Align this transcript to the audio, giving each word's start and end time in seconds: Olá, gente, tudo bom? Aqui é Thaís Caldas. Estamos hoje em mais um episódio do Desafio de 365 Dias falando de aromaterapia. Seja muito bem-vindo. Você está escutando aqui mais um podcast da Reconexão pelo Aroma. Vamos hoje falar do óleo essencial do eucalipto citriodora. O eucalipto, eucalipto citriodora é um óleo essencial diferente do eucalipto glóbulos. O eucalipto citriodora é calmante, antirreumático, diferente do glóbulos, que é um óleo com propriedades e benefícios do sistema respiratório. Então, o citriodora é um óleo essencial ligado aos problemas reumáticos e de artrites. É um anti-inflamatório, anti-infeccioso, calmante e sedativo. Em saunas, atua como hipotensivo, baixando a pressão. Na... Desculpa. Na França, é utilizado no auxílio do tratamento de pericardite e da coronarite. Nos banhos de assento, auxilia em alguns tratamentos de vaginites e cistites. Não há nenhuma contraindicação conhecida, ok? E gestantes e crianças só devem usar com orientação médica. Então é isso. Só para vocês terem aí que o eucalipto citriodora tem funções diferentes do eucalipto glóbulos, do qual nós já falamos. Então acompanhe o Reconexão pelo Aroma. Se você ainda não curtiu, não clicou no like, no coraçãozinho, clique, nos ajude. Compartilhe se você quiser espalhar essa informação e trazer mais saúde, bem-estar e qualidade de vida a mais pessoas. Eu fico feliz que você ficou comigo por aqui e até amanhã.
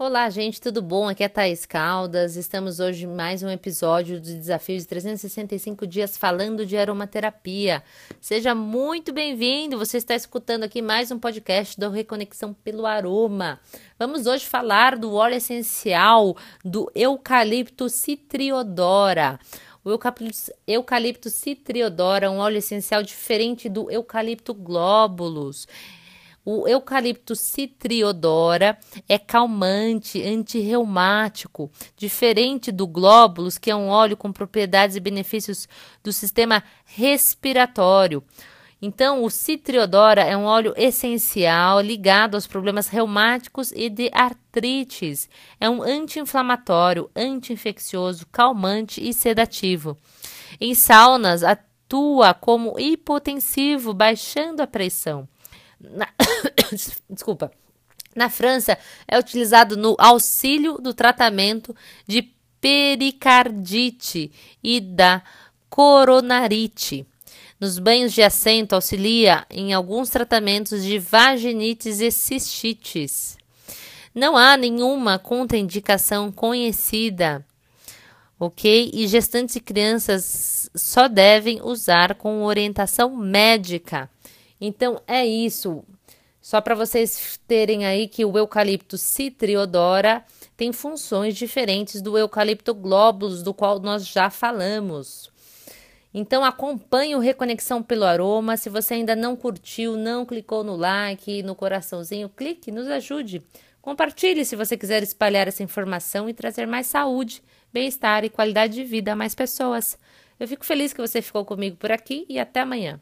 Olá, 0.00 0.30
gente, 0.30 0.60
tudo 0.60 0.80
bom? 0.80 1.08
Aqui 1.08 1.24
é 1.24 1.28
Thaís 1.28 1.66
Caldas. 1.66 2.36
Estamos 2.36 2.78
hoje 2.78 3.04
em 3.04 3.08
mais 3.08 3.42
um 3.42 3.50
episódio 3.50 4.20
do 4.20 4.26
Desafio 4.26 4.78
de 4.78 4.86
365 4.86 5.84
Dias 5.88 6.16
falando 6.16 6.64
de 6.64 6.76
aromaterapia. 6.76 7.82
Seja 8.20 8.54
muito 8.54 9.12
bem-vindo. 9.12 9.76
Você 9.76 9.96
está 9.96 10.14
escutando 10.14 10.62
aqui 10.62 10.80
mais 10.80 11.10
um 11.10 11.18
podcast 11.18 11.76
da 11.76 11.88
Reconexão 11.88 12.54
pelo 12.54 12.86
Aroma. 12.86 13.58
Vamos 13.98 14.28
hoje 14.28 14.46
falar 14.46 14.96
do 14.96 15.14
óleo 15.14 15.34
essencial 15.34 16.36
do 16.64 16.88
eucalipto 16.94 17.88
citriodora. 17.88 19.40
O 19.84 19.90
eucalipto, 19.90 20.52
eucalipto 20.64 21.28
citriodora 21.28 22.26
é 22.26 22.30
um 22.30 22.38
óleo 22.38 22.58
essencial 22.58 23.02
diferente 23.02 23.68
do 23.68 23.90
eucalipto 23.90 24.54
glóbulos. 24.54 25.66
O 26.44 26.66
eucalipto 26.66 27.36
citriodora 27.36 28.78
é 29.08 29.18
calmante, 29.18 30.22
antirreumático, 30.22 31.70
diferente 31.96 32.72
do 32.72 32.86
glóbulos, 32.86 33.58
que 33.58 33.70
é 33.70 33.76
um 33.76 33.88
óleo 33.88 34.16
com 34.16 34.32
propriedades 34.32 34.96
e 34.96 35.00
benefícios 35.00 35.68
do 36.02 36.12
sistema 36.12 36.62
respiratório. 36.84 38.24
Então, 38.80 39.24
o 39.24 39.30
citriodora 39.30 40.22
é 40.22 40.36
um 40.36 40.44
óleo 40.44 40.72
essencial 40.76 41.80
ligado 41.80 42.36
aos 42.36 42.46
problemas 42.46 42.86
reumáticos 42.86 43.72
e 43.72 43.90
de 43.90 44.08
artrites. 44.12 45.28
É 45.60 45.68
um 45.68 45.82
anti-inflamatório, 45.82 47.10
anti-infeccioso, 47.14 48.24
calmante 48.30 49.06
e 49.06 49.12
sedativo. 49.12 49.98
Em 50.60 50.74
saunas, 50.74 51.42
atua 51.42 52.32
como 52.32 52.78
hipotensivo, 52.78 53.92
baixando 53.92 54.62
a 54.62 54.66
pressão. 54.66 55.28
Na... 55.80 56.08
Desculpa. 57.08 57.50
Na 58.14 58.28
França, 58.28 58.76
é 59.06 59.18
utilizado 59.18 59.76
no 59.76 59.94
auxílio 59.98 60.78
do 60.78 60.92
tratamento 60.92 61.74
de 62.06 62.22
pericardite 62.60 64.32
e 64.62 64.80
da 64.80 65.22
coronarite. 65.70 67.06
Nos 67.60 67.78
banhos 67.78 68.12
de 68.12 68.22
assento, 68.22 68.74
auxilia 68.74 69.44
em 69.50 69.72
alguns 69.72 70.10
tratamentos 70.10 70.82
de 70.82 70.98
vaginites 70.98 72.00
e 72.00 72.10
cistites. 72.10 73.36
Não 74.14 74.36
há 74.36 74.56
nenhuma 74.56 75.18
contraindicação 75.18 76.32
conhecida, 76.32 77.44
ok? 78.38 78.90
E 78.92 79.06
gestantes 79.06 79.56
e 79.56 79.60
crianças 79.60 80.70
só 80.74 81.08
devem 81.08 81.60
usar 81.62 82.14
com 82.14 82.44
orientação 82.44 83.14
médica. 83.16 84.08
Então 84.60 85.00
é 85.06 85.24
isso. 85.24 85.84
Só 86.40 86.60
para 86.60 86.74
vocês 86.74 87.38
terem 87.46 87.84
aí 87.84 88.08
que 88.08 88.24
o 88.24 88.38
eucalipto 88.38 88.96
citriodora 88.96 90.24
tem 90.56 90.72
funções 90.72 91.36
diferentes 91.36 92.00
do 92.00 92.16
eucalipto 92.16 92.72
glóbulos, 92.74 93.42
do 93.42 93.52
qual 93.52 93.78
nós 93.78 94.06
já 94.06 94.30
falamos. 94.30 95.30
Então 96.12 96.44
acompanhe 96.44 97.14
o 97.14 97.18
Reconexão 97.18 97.82
pelo 97.82 98.04
Aroma. 98.04 98.56
Se 98.56 98.70
você 98.70 98.94
ainda 98.94 99.14
não 99.14 99.36
curtiu, 99.36 99.96
não 99.96 100.24
clicou 100.24 100.64
no 100.64 100.74
like, 100.74 101.42
no 101.42 101.54
coraçãozinho, 101.54 102.28
clique, 102.28 102.72
nos 102.72 102.88
ajude. 102.88 103.42
Compartilhe 103.82 104.44
se 104.44 104.56
você 104.56 104.76
quiser 104.76 105.02
espalhar 105.02 105.48
essa 105.48 105.62
informação 105.62 106.28
e 106.28 106.34
trazer 106.34 106.66
mais 106.66 106.86
saúde, 106.86 107.42
bem-estar 107.72 108.24
e 108.24 108.30
qualidade 108.30 108.74
de 108.74 108.84
vida 108.84 109.12
a 109.12 109.16
mais 109.16 109.34
pessoas. 109.34 109.98
Eu 110.40 110.48
fico 110.48 110.64
feliz 110.64 110.92
que 110.92 111.00
você 111.00 111.20
ficou 111.20 111.44
comigo 111.44 111.76
por 111.76 111.92
aqui 111.92 112.24
e 112.28 112.38
até 112.38 112.60
amanhã. 112.60 113.00